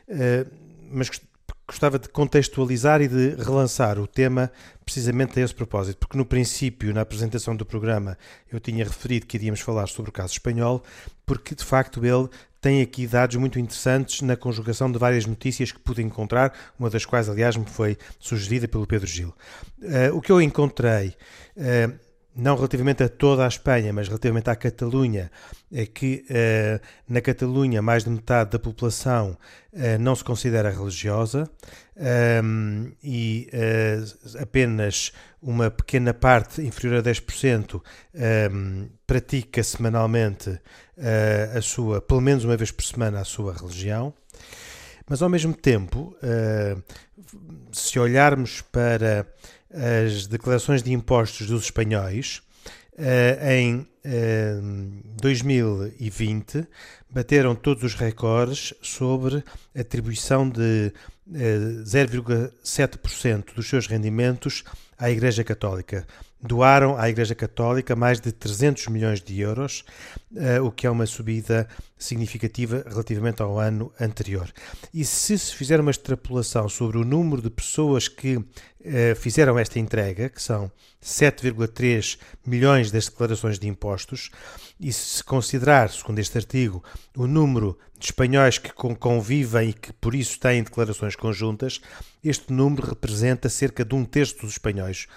[0.08, 0.50] uh,
[0.90, 1.10] mas
[1.68, 4.50] gostava de contextualizar e de relançar o tema
[4.86, 8.16] precisamente a esse propósito, porque no princípio, na apresentação do programa,
[8.50, 10.82] eu tinha referido que iríamos falar sobre o caso espanhol,
[11.26, 12.26] porque de facto ele
[12.60, 17.04] tem aqui dados muito interessantes na conjugação de várias notícias que pude encontrar, uma das
[17.04, 19.34] quais, aliás, me foi sugerida pelo Pedro Gil.
[19.80, 21.14] Uh, o que eu encontrei.
[21.56, 25.28] Uh, não relativamente a toda a Espanha, mas relativamente à Catalunha,
[25.72, 29.36] é que uh, na Catalunha mais de metade da população
[30.00, 31.48] não se considera religiosa
[32.42, 33.48] um, e
[34.40, 37.80] apenas uma pequena parte, inferior a 10%,
[38.50, 40.60] um, pratica semanalmente
[41.56, 44.12] a sua, pelo menos uma vez por semana, a sua religião.
[45.08, 46.14] Mas ao mesmo tempo,
[47.72, 49.26] se olharmos para
[49.72, 52.42] as declarações de impostos dos espanhóis,
[52.98, 54.60] uh, em uh, eh,
[55.20, 56.66] 2020
[57.10, 59.42] bateram todos os recordes sobre
[59.78, 60.92] atribuição de
[61.26, 64.64] uh, eh, 0,7% dos seus rendimentos
[64.98, 66.06] à Igreja Católica
[66.40, 69.84] doaram à Igreja Católica mais de 300 milhões de euros,
[70.32, 74.48] uh, o que é uma subida significativa relativamente ao ano anterior.
[74.94, 78.44] E se se fizer uma extrapolação sobre o número de pessoas que uh,
[79.16, 80.70] fizeram esta entrega, que são
[81.02, 84.30] 7,3 milhões das declarações de impostos,
[84.78, 86.84] e se considerar, segundo este artigo,
[87.16, 91.80] o número de espanhóis que convivem e que por isso têm declarações conjuntas,
[92.22, 95.08] este número representa cerca de um terço dos espanhóis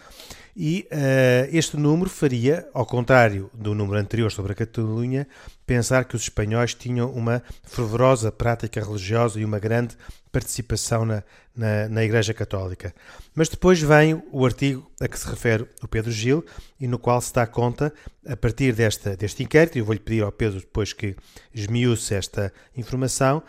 [0.56, 5.28] e uh, este número faria, ao contrário do número anterior sobre a Catalunha,
[5.66, 9.96] pensar que os espanhóis tinham uma fervorosa prática religiosa e uma grande
[10.32, 11.24] participação na,
[11.56, 12.94] na, na, Igreja Católica.
[13.36, 16.46] Mas depois vem o artigo a que se refere o Pedro Gil
[16.80, 17.94] e no qual se dá conta,
[18.26, 21.16] a partir desta, deste inquérito, e eu vou-lhe pedir ao Pedro depois que
[21.54, 23.44] esmiúce esta informação,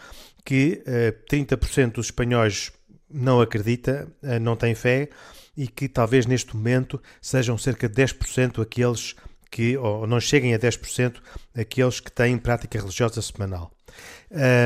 [0.45, 2.73] que uh, 30% dos espanhóis
[3.09, 5.09] não acredita, uh, não tem fé,
[5.57, 9.15] e que talvez neste momento sejam cerca de 10% aqueles
[9.51, 11.17] que, ou não cheguem a 10%,
[11.55, 13.71] aqueles que têm prática religiosa semanal.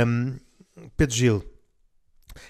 [0.06, 0.38] Um,
[0.96, 1.44] Pedro Gil,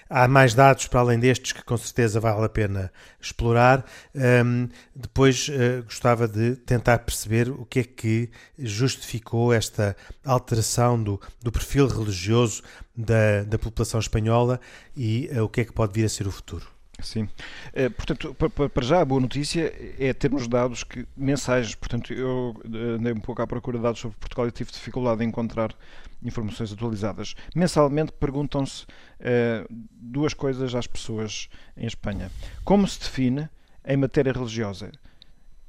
[0.07, 3.83] há mais dados para além destes que com certeza vale a pena explorar.
[4.13, 11.19] Um, depois uh, gostava de tentar perceber o que é que justificou esta alteração do,
[11.41, 12.61] do perfil religioso
[12.95, 14.59] da, da população espanhola
[14.95, 16.76] e uh, o que é que pode vir a ser o futuro.
[16.99, 17.29] Sim.
[17.73, 18.35] Eh, portanto,
[18.73, 21.75] para já a boa notícia é termos dados que, mensais.
[21.75, 25.23] Portanto, eu eh, andei um pouco à procura de dados sobre Portugal e tive dificuldade
[25.23, 25.75] em encontrar
[26.23, 27.35] informações atualizadas.
[27.55, 32.31] Mensalmente perguntam-se uh, duas coisas às pessoas em Espanha.
[32.63, 33.47] Como se define
[33.85, 34.91] em matéria religiosa?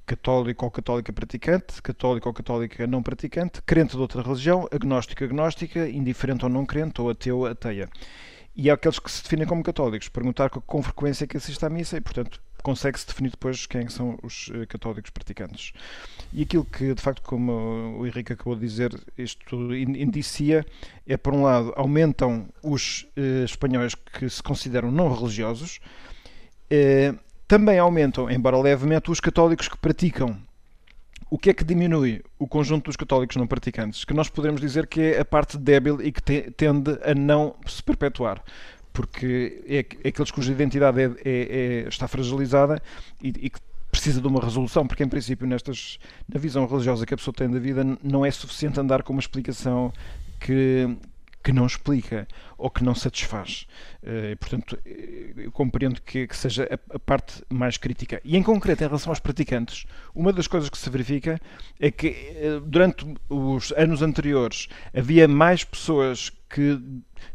[0.07, 5.87] Católico ou católica praticante, católico ou católica não praticante, crente de outra religião, agnóstico agnóstica,
[5.87, 7.91] indiferente ou não crente, ou ateu ateia
[8.59, 11.97] e há aqueles que se definem como católicos, perguntar com frequência que assiste à missa
[11.97, 15.73] e, portanto, consegue-se definir depois quem são os eh, católicos praticantes.
[16.33, 17.53] E aquilo que, de facto, como
[18.01, 20.66] o Henrique acabou de dizer, isto indicia
[21.07, 25.79] é, por um lado, aumentam os eh, espanhóis que se consideram não religiosos,
[26.68, 27.14] eh,
[27.47, 30.37] também aumentam, embora levemente, os católicos que praticam
[31.31, 34.05] o que é que diminui o conjunto dos católicos não praticantes?
[34.05, 37.55] Que nós poderemos dizer que é a parte débil e que te, tende a não
[37.67, 38.43] se perpetuar.
[38.93, 42.83] Porque é, é aqueles cuja identidade é, é, é, está fragilizada
[43.23, 43.61] e, e que
[43.91, 45.99] precisa de uma resolução, porque em princípio nestas,
[46.33, 49.21] na visão religiosa que a pessoa tem da vida não é suficiente andar com uma
[49.21, 49.93] explicação
[50.41, 50.97] que,
[51.42, 53.66] que não explica ou que não satisfaz.
[54.03, 58.20] Uh, portanto, eh, eu compreendo que, que seja a, a, parte mais crítica.
[58.24, 61.40] E em concreto, em relação aos praticantes, uma das coisas que se verifica
[61.79, 66.81] é que uh, durante os anos anteriores havia mais pessoas que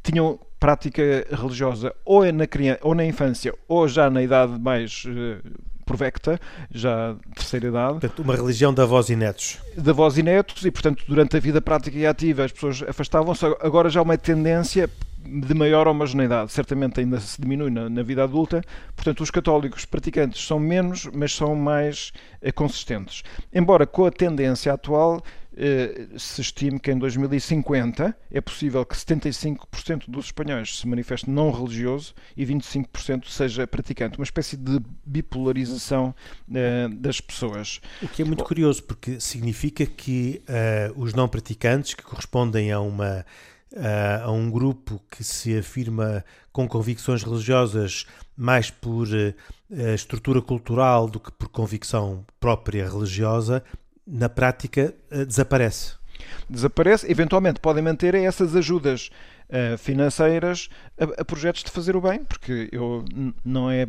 [0.01, 5.72] tinham prática religiosa ou na, criança, ou na infância ou já na idade mais uh,
[5.83, 6.39] provecta,
[6.71, 7.99] já terceira idade.
[7.99, 9.57] Portanto, uma religião de avós e netos.
[9.77, 13.45] De avós e netos, e portanto, durante a vida prática e ativa as pessoas afastavam-se.
[13.61, 14.89] Agora já há uma tendência
[15.25, 16.51] de maior homogeneidade.
[16.51, 18.62] Certamente ainda se diminui na, na, vida adulta.
[18.95, 23.23] Portanto, os católicos praticantes são menos, mas são mais eh, consistentes.
[23.53, 25.21] Embora com a tendência atual
[25.55, 31.51] eh, se estime que em 2050 é possível que 75% dos espanhóis se manifeste não
[31.51, 34.17] religioso e 25% seja praticante.
[34.17, 36.15] Uma espécie de bipolarização
[36.53, 37.79] eh, das pessoas.
[38.01, 42.79] O que é muito curioso, porque significa que uh, os não praticantes, que correspondem a
[42.79, 43.25] uma
[44.23, 48.05] a um grupo que se afirma com convicções religiosas
[48.36, 53.63] mais por uh, estrutura cultural do que por convicção própria religiosa,
[54.05, 55.93] na prática uh, desaparece.
[56.49, 59.09] Desaparece, eventualmente podem manter essas ajudas
[59.49, 63.03] uh, financeiras a, a, projetos de fazer o bem, porque eu
[63.43, 63.88] não é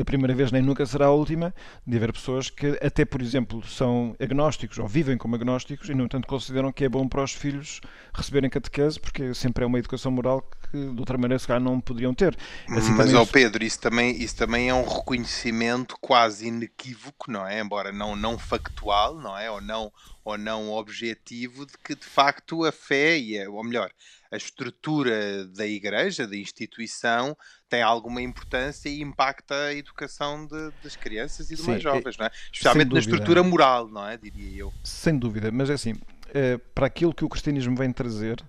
[0.00, 1.54] a primeira vez nem nunca será a última,
[1.86, 6.04] de haver pessoas que até, por exemplo, são agnósticos ou vivem como agnósticos e, no
[6.04, 7.80] entanto, consideram que é bom para os filhos
[8.14, 11.80] receberem catequese, porque sempre é uma educação moral que, de outra maneira, se calhar não
[11.80, 12.36] poderiam ter.
[12.68, 17.60] Assim, Mas, ó Pedro, isso também, isso também é um reconhecimento quase inequívoco, não é?
[17.60, 19.50] Embora não, não factual, não é?
[19.50, 19.92] Ou não,
[20.24, 23.90] ou não objetivo, de que, de facto, a fé, e a, ou melhor,
[24.30, 27.36] a estrutura da igreja, da instituição,
[27.68, 32.26] tem alguma importância e impacta a educação de, das crianças e dos mais jovens, não
[32.26, 32.30] é?
[32.52, 34.16] Especialmente na estrutura moral, não é?
[34.16, 34.72] Diria eu.
[34.84, 35.94] Sem dúvida, mas é assim,
[36.34, 38.44] é, para aquilo que o cristianismo vem trazer,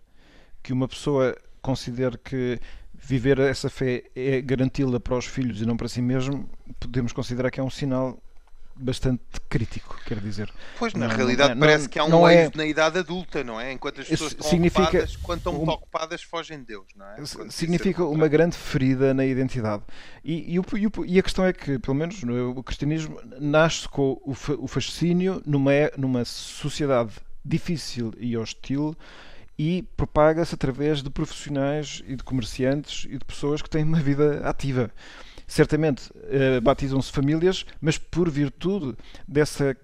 [0.61, 1.35] que uma pessoa
[1.69, 2.59] considere que
[2.93, 7.51] viver essa fé é garanti-la para os filhos e não para si mesmo, podemos considerar
[7.51, 8.17] que é um sinal
[8.75, 10.49] bastante crítico, quer dizer.
[10.77, 12.57] Pois, na não, realidade, não, parece não, que há um eixo é...
[12.57, 13.73] na idade adulta, não é?
[13.73, 15.69] Enquanto as pessoas estão significa ocupadas, quando estão um...
[15.69, 17.15] ocupadas, fogem de Deus, não é?
[17.15, 19.83] Quando significa uma grande ferida na identidade.
[20.23, 23.87] E, e, o, e, o, e, a questão é que, pelo menos, o cristianismo nasce
[23.87, 27.11] com o, o fascínio numa, numa sociedade
[27.43, 28.95] difícil e hostil
[29.59, 34.39] e propaga-se através de profissionais e de comerciantes e de pessoas que têm uma vida
[34.47, 34.89] ativa
[35.49, 38.95] certamente uh, batizam-se famílias, mas por virtude
[39.27, 39.75] dessa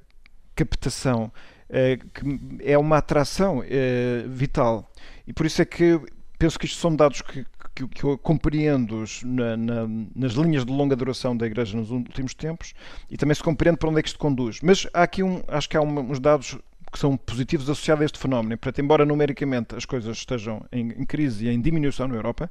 [0.55, 1.31] captação,
[1.69, 4.89] uh, que é uma atração uh, vital.
[5.27, 5.99] E por isso é que
[6.37, 10.71] penso que isto são dados que, que, que eu compreendo na, na, nas linhas de
[10.71, 12.75] longa duração da Igreja nos últimos tempos
[13.09, 14.59] e também se compreende para onde é que isto conduz.
[14.61, 16.59] Mas há aqui um, acho que há um, uns dados
[16.95, 18.57] que são positivos associados a este fenómeno.
[18.57, 22.49] Portanto, embora numericamente as coisas estejam em, em, crise e em diminuição na Europa,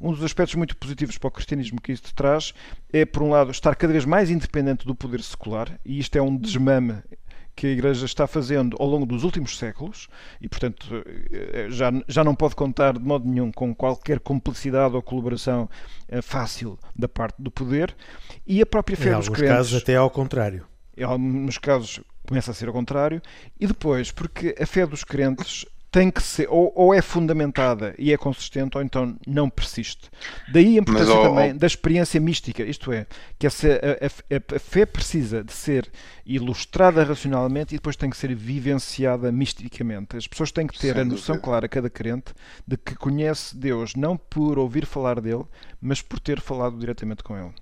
[0.00, 2.54] um dos aspectos muito positivos para o cristianismo que isto traz
[2.92, 6.22] é, por um lado, estar cada vez mais independente do poder secular, e isto é
[6.22, 7.02] um desmame
[7.56, 10.06] que a Igreja está fazendo ao longo dos últimos séculos
[10.40, 10.86] e, portanto,
[11.32, 15.68] eh, já, já não pode contar de modo nenhum com qualquer complicidade ou colaboração
[16.08, 17.94] eh, fácil da parte do poder
[18.46, 19.50] e a própria fé em dos crentes.
[19.50, 20.64] Alguns casos, até ao contrário.
[20.96, 23.20] Em alguns casos, começa a ser ao contrário,
[23.58, 28.12] e depois, porque a fé dos crentes tem que ser, ou, ou, é fundamentada e
[28.12, 30.08] é consistente, ou então não persiste.
[30.52, 33.06] Daí a importância Mas, oh, também da experiência mística, isto é,
[33.38, 35.90] que essa, a, a, a, fé precisa de ser
[36.24, 40.16] ilustrada racionalmente e depois tem que ser vivenciada misticamente.
[40.16, 41.44] As pessoas têm que ter a noção dúvida.
[41.44, 42.32] clara, cada crente,
[42.66, 45.44] de que conhece Deus não por ouvir falar dele,
[45.80, 47.52] mas por ter falado diretamente com ele.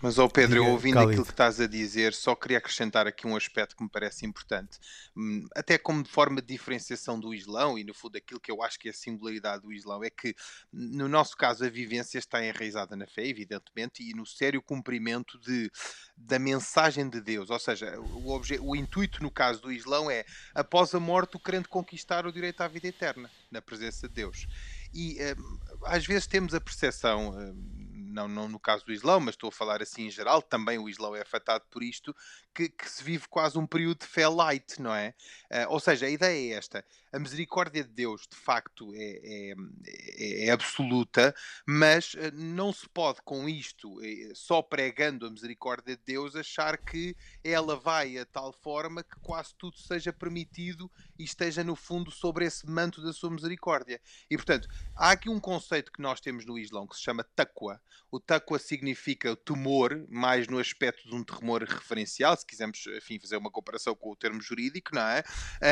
[0.00, 3.36] Mas, oh Pedro, eu ouvindo aquilo que estás a dizer, só queria acrescentar aqui um
[3.36, 4.78] aspecto que me parece importante,
[5.16, 8.78] hum, até como forma de diferenciação do Islão e no fundo aquilo que eu acho
[8.78, 10.34] que é a singularidade do Islão é que,
[10.72, 15.70] no nosso caso, a vivência está enraizada na fé, evidentemente, e no sério cumprimento de,
[16.16, 17.50] da mensagem de Deus.
[17.50, 21.68] Ou seja, o, o intuito no caso do Islão é, após a morte, o crente
[21.68, 24.46] conquistar o direito à vida eterna, na presença de Deus.
[24.94, 29.34] E hum, às vezes temos a percepção hum, não, não no caso do Islão, mas
[29.34, 32.14] estou a falar assim em geral, também o Islão é afetado por isto,
[32.58, 35.14] que, que se vive quase um período de fé light, não é?
[35.48, 39.54] Uh, ou seja, a ideia é esta: a misericórdia de Deus de facto é, é,
[39.86, 41.32] é, é absoluta,
[41.64, 46.76] mas uh, não se pode com isto, uh, só pregando a misericórdia de Deus, achar
[46.76, 52.10] que ela vai a tal forma que quase tudo seja permitido e esteja no fundo
[52.10, 54.00] sobre esse manto da sua misericórdia.
[54.28, 57.80] E portanto, há aqui um conceito que nós temos no Islão que se chama taqwa.
[58.10, 63.36] O taqwa significa temor, mais no aspecto de um temor referencial, se quisermos enfim, fazer
[63.36, 65.22] uma comparação com o termo jurídico, não é?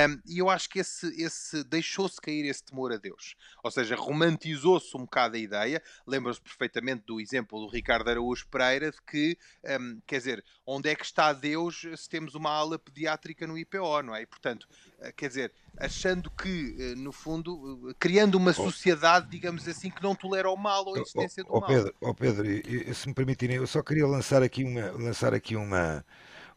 [0.09, 3.35] Um, e eu acho que esse, esse deixou-se cair esse temor a Deus.
[3.63, 5.83] Ou seja, romantizou-se um bocado a ideia.
[6.07, 9.39] Lembra-se perfeitamente do exemplo do Ricardo Araújo Pereira de que,
[9.81, 14.03] um, quer dizer, onde é que está Deus se temos uma ala pediátrica no IPO,
[14.03, 14.23] não é?
[14.23, 19.67] E, portanto, eh, quer dizer, achando que, eh, no fundo, eh, criando uma sociedade, digamos
[19.69, 21.69] assim, que não tolera o mal ou a existência do oh, mal.
[21.69, 26.05] Pedro, oh Pedro, se me permitirem, eu só queria lançar aqui uma, lançar aqui uma,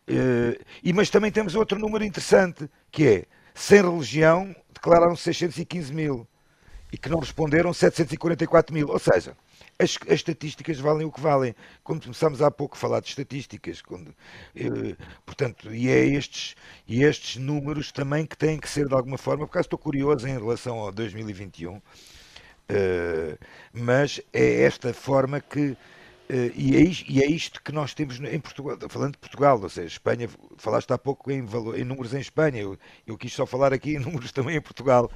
[0.07, 3.25] Uh, e, mas também temos outro número interessante, que é,
[3.55, 6.27] sem religião, declararam 615 mil
[6.91, 8.87] e que não responderam 744 mil.
[8.89, 9.35] Ou seja,
[9.79, 11.55] as, as, estatísticas valem o que valem.
[11.83, 16.55] Como começámos há pouco a falar de estatísticas, quando, uh, portanto, e é estes,
[16.87, 20.37] e estes números também que têm que ser de alguma forma, porque estou curioso em
[20.37, 21.81] relação ao 2021 Uh,
[23.73, 25.77] mas é esta forma que.
[26.29, 29.59] Uh, e, é isto, e, é isto, que nós temos em Portugal, falando de Portugal,
[29.61, 33.33] ou seja, Espanha, falaste há pouco em, valor, em números em Espanha, eu, eu, quis
[33.33, 35.11] só falar aqui em números também em Portugal.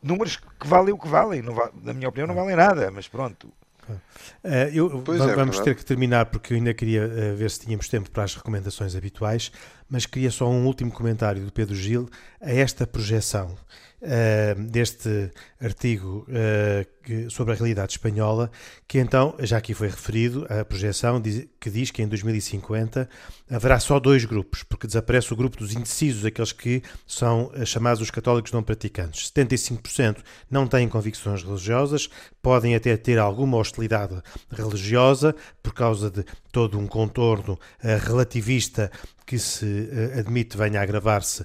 [0.00, 3.52] Números que valem o que valem, não, na minha opinião não valem nada, mas pronto.
[3.88, 7.88] Uh, eu, é, vamos ter que terminar porque eu ainda queria uh, ver se tínhamos
[7.88, 9.52] tempo para as recomendações habituais,
[9.88, 12.08] mas queria só um último comentário do Pedro Gil
[12.40, 13.56] a esta projeção
[14.04, 15.30] uh, deste
[15.60, 18.50] artigo uh, que, sobre a realidade espanhola,
[18.86, 23.08] que então, já aqui foi referido, a projeção diz, que diz que em 2050
[23.50, 28.02] haverá só dois grupos, porque desaparece o grupo dos indecisos, aqueles que são uh, chamados
[28.02, 29.30] os católicos não praticantes.
[29.30, 30.18] 75%
[30.50, 32.08] não têm convicções religiosas,
[32.42, 37.58] podem até ter alguma hostilidade religiosa por causa de todo um contorno
[38.04, 38.90] relativista
[39.26, 41.44] que se uh, admite venha a agravar-se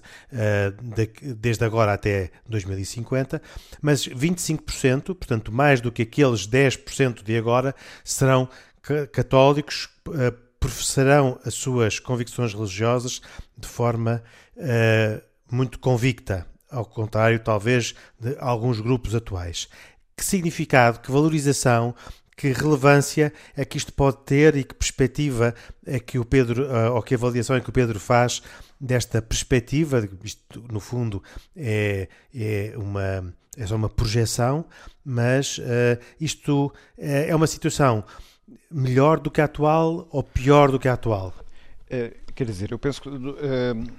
[0.95, 3.41] de, desde agora até 2050,
[3.81, 7.73] mas 25%, portanto mais do que aqueles 10% de agora,
[8.03, 8.49] serão
[9.11, 13.21] católicos, uh, professarão as suas convicções religiosas
[13.57, 14.21] de forma
[15.49, 19.69] muito convicta, ao contrário, talvez, de alguns grupos atuais.
[20.15, 21.95] Que significado, que valorização
[22.39, 25.53] que relevância é que isto pode ter e que perspectiva
[25.85, 28.41] é que o Pedro, eh, ou que avaliação é que o Pedro faz
[28.79, 31.21] desta perspectiva, isto no fundo
[31.53, 34.63] é, é uma é só uma projeção,
[35.03, 38.05] mas uh, isto é, é uma situação
[38.71, 41.33] melhor do que a atual ou pior do que a atual?
[41.89, 43.93] É, quer dizer, eu penso que, uh,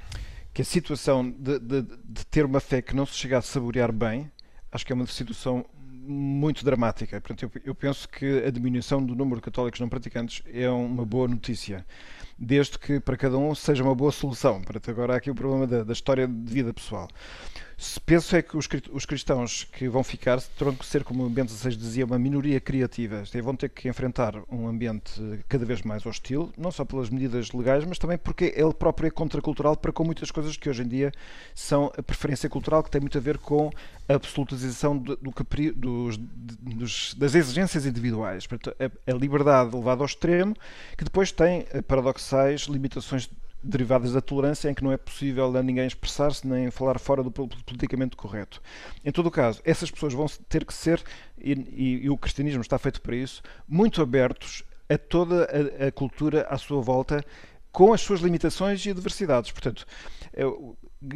[0.55, 3.93] que a situação de, de, de, ter uma fé que não se chega a saborear
[3.93, 4.33] bem,
[4.73, 5.67] acho que é uma situação
[6.11, 7.21] muito dramática.
[7.21, 11.05] Portanto, eu, eu, penso que a diminuição do número de católicos não praticantes é uma
[11.05, 11.87] boa notícia,
[12.41, 14.63] desde que para cada um seja uma boa solução.
[14.63, 17.09] Portanto, agora há aqui o problema da, da história de vida pessoal.
[17.81, 21.51] Se penso é que os, os, cristãos que vão ficar terão que ser, como Bento
[21.51, 23.23] XVI dizia, uma minoria criativa.
[23.33, 25.19] É, vão ter que enfrentar um ambiente
[25.49, 29.07] cada vez mais hostil, não só pelas medidas legais, mas também porque é ele próprio
[29.07, 31.11] é contracultural para com muitas coisas que hoje em dia
[31.55, 33.71] são a preferência cultural, que tem muito a ver com
[34.07, 35.33] a absolutização do, do
[35.75, 38.47] dos, dos, das exigências individuais.
[38.47, 40.55] Portanto, a, a liberdade levada ao extremo,
[40.99, 42.30] que depois tem, eh, paradoxalmente,
[42.69, 43.29] limitações
[43.63, 47.31] derivadas da tolerância em que não é possível a ninguém expressar-se nem falar fora do
[47.31, 48.63] politicamente correto.
[49.05, 51.03] Em todo o caso, essas pessoas vão ter que ser,
[51.39, 55.93] e, e, e o cristianismo está feito para isso, muito abertos a toda a, a,
[55.93, 57.25] cultura à sua volta,
[57.71, 59.53] com as suas limitações e adversidades.
[59.53, 59.87] Portanto,
[60.33, 60.43] é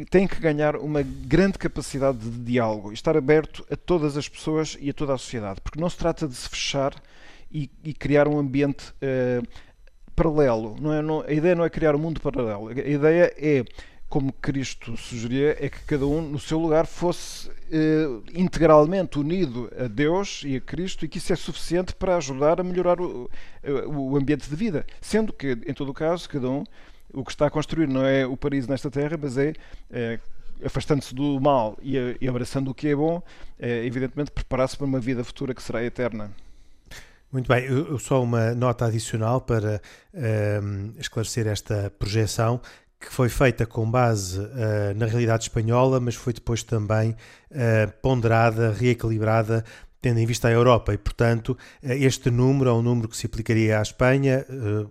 [0.09, 4.75] tem que ganhar uma grande capacidade de diálogo e estar aberto a todas as pessoas
[4.79, 6.95] e a toda a sociedade, porque não se trata de se fechar
[7.51, 9.47] e, e criar um ambiente uh,
[10.15, 10.75] paralelo.
[10.79, 12.69] Não é, não, a ideia não é criar um mundo paralelo.
[12.69, 13.63] A ideia é,
[14.07, 19.87] como Cristo sugeria, é que cada um no seu lugar fosse eh, integralmente unido a
[19.87, 23.29] Deus e a Cristo e que isso é suficiente para ajudar a melhorar o,
[23.87, 24.85] o ambiente de vida.
[25.01, 26.63] Sendo que, em todo o caso, cada um
[27.13, 29.53] o que está a construir não é o paraíso nesta terra, mas é,
[29.91, 30.19] é
[30.63, 33.21] afastando-se do mal e, e, abraçando o que é bom,
[33.59, 36.31] é, evidentemente preparar-se para uma vida futura que será eterna.
[37.35, 39.81] Muito bem, eu, só uma nota adicional para
[40.13, 42.61] um, esclarecer esta projeção
[42.97, 48.71] que foi feita com base uh, na realidade espanhola, mas foi depois também uh, ponderada,
[48.71, 49.65] reequilibrada
[50.01, 50.93] tendo em vista a Europa.
[50.93, 54.45] E, portanto, este número é um número que se aplicaria à Espanha,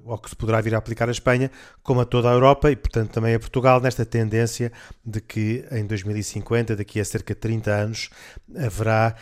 [0.04, 1.52] ou que se poderá vir a aplicar à Espanha,
[1.84, 4.72] como a toda a Europa e, portanto, também a Portugal, nesta tendência
[5.06, 8.10] de que em 2050, daqui a cerca de 30 anos,
[8.56, 9.14] haverá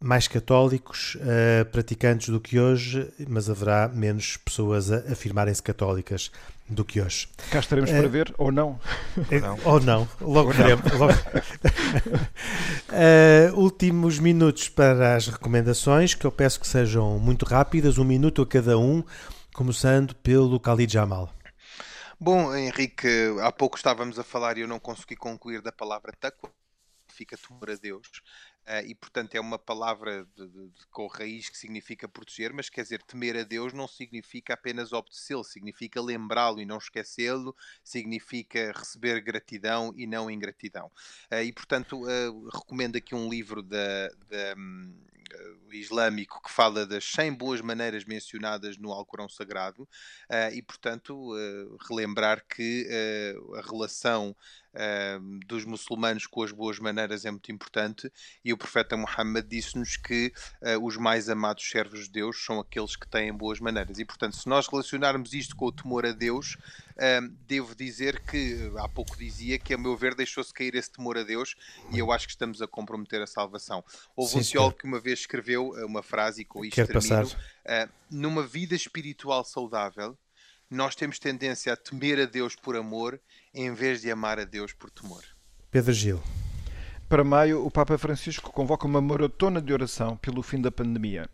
[0.00, 6.30] mais católicos uh, praticantes do que hoje, mas haverá menos pessoas a afirmarem-se católicas
[6.68, 7.28] do que hoje.
[7.50, 8.78] Cá estaremos uh, para ver, ou não.
[9.40, 9.58] não.
[9.64, 10.92] Ou não, logo veremos.
[10.92, 11.12] Logo...
[12.92, 18.42] uh, últimos minutos para as recomendações, que eu peço que sejam muito rápidas, um minuto
[18.42, 19.02] a cada um,
[19.54, 21.32] começando pelo Khalid Jamal.
[22.18, 23.08] Bom, Henrique,
[23.40, 26.50] há pouco estávamos a falar e eu não consegui concluir da palavra taqwa,
[27.08, 28.08] fica temor a Deus.
[28.66, 32.68] Uh, e portanto é uma palavra de, de, de, com raiz que significa proteger, mas
[32.68, 37.54] quer dizer, temer a Deus não significa apenas obedecê-lo, significa lembrá-lo e não esquecê-lo,
[37.84, 40.90] significa receber gratidão e não ingratidão.
[41.32, 44.92] Uh, e portanto uh, recomendo aqui um livro da, da um,
[45.72, 49.88] islâmico que fala das 100 boas maneiras mencionadas no Alcorão Sagrado
[50.52, 51.32] e portanto
[51.88, 52.88] relembrar que
[53.54, 54.34] a relação
[54.76, 58.12] uh, dos muçulmanos com as boas maneiras é muito importante
[58.44, 62.94] e o profeta Muhammad disse-nos que uh, os mais amados servos de Deus são aqueles
[62.94, 63.98] que têm boas maneiras.
[63.98, 66.56] E portanto se nós relacionarmos isto com o temor a Deus
[67.46, 71.22] devo dizer que há pouco dizia que a meu ver deixou-se cair esse temor a
[71.22, 71.54] Deus
[71.92, 73.84] e eu acho que estamos a comprometer a salvação
[74.14, 77.28] houve Sim, um teólogo que uma vez escreveu uma frase e com isto Quero termino
[78.10, 80.16] numa vida espiritual saudável
[80.70, 83.20] nós temos tendência a temer a Deus por amor
[83.54, 85.22] em vez de amar a Deus por temor.
[85.70, 86.20] Pedro Gil.
[87.08, 91.28] Para maio, o Papa Francisco convoca uma maratona de oração pelo fim da pandemia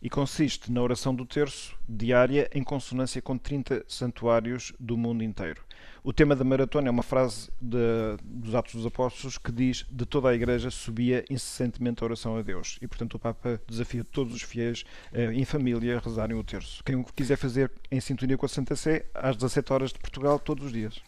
[0.00, 5.62] e consiste na oração do terço diária em consonância com 30 santuários do mundo inteiro.
[6.02, 7.78] O tema da maratona é uma frase de,
[8.22, 12.42] dos Atos dos Apóstolos que diz de toda a Igreja subia incessantemente a oração a
[12.42, 12.78] Deus.
[12.80, 16.82] E, portanto, o Papa desafia todos os fiéis eh, em família a rezarem o terço.
[16.84, 20.38] Quem o quiser fazer em sintonia com a Santa Sé, às 17 horas de Portugal,
[20.38, 21.02] todos os dias.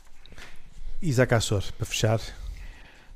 [1.01, 2.20] Isaac Assor, para fechar.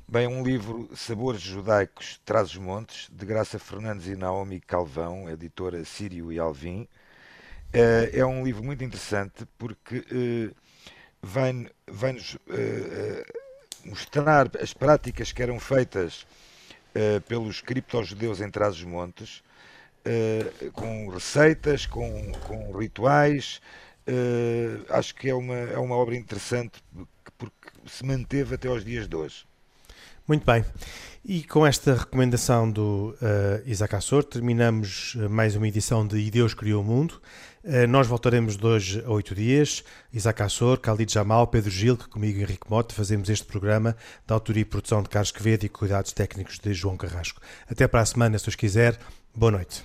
[0.07, 5.83] Bem, um livro Sabores Judaicos Traz os Montes, de Graça Fernandes e Naomi Calvão, editora
[5.83, 6.87] Sírio e Alvim.
[7.73, 10.53] Eh, é um livro muito interessante porque eh,
[11.23, 12.15] vai-nos vai
[12.49, 13.25] eh,
[13.83, 16.27] mostrar as práticas que eram feitas
[17.27, 19.43] pelos criptojudeus em Trás-os-Montes,
[20.73, 23.59] com receitas, com, com rituais.
[24.89, 26.81] acho que é uma, é uma obra interessante
[27.37, 29.45] porque se manteve até aos dias de hoje.
[30.27, 30.65] Muito bem.
[31.23, 36.29] E com esta recomendação do uh, Isaac Assor, terminamos eh, mais uma edição de E
[36.29, 37.19] Deus Criou o Mundo.
[37.63, 39.83] Uh, nós voltaremos de hoje a oito dias.
[40.13, 43.97] Isaac Assor, Khalid Jamal, Pedro Gil, que comigo Henrique Mote fazemos este programa
[44.27, 47.41] da autoria e produção de Carlos Quevedo e cuidados técnicos de João Carrasco.
[47.67, 48.99] Até para a semana, se os quiser.
[49.33, 49.83] Boa noite.